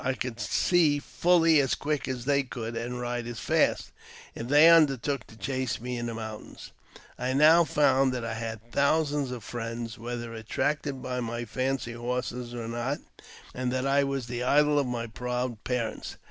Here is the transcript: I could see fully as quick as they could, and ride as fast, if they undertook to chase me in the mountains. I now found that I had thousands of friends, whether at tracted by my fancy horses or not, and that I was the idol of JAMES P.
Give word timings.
I 0.03 0.13
could 0.13 0.39
see 0.39 0.97
fully 0.97 1.59
as 1.59 1.75
quick 1.75 2.07
as 2.07 2.25
they 2.25 2.41
could, 2.41 2.75
and 2.75 2.99
ride 2.99 3.27
as 3.27 3.37
fast, 3.39 3.91
if 4.33 4.47
they 4.47 4.67
undertook 4.67 5.27
to 5.27 5.37
chase 5.37 5.79
me 5.79 5.95
in 5.95 6.07
the 6.07 6.15
mountains. 6.15 6.71
I 7.19 7.33
now 7.33 7.65
found 7.65 8.11
that 8.13 8.25
I 8.25 8.33
had 8.33 8.71
thousands 8.71 9.29
of 9.29 9.43
friends, 9.43 9.99
whether 9.99 10.33
at 10.33 10.49
tracted 10.49 11.03
by 11.03 11.19
my 11.19 11.45
fancy 11.45 11.93
horses 11.93 12.51
or 12.51 12.67
not, 12.67 12.97
and 13.53 13.71
that 13.71 13.85
I 13.85 14.03
was 14.03 14.25
the 14.25 14.41
idol 14.41 14.79
of 14.79 14.87
JAMES 14.87 15.57
P. 15.65 16.17